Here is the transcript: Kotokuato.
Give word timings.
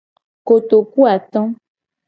Kotokuato. 0.47 1.41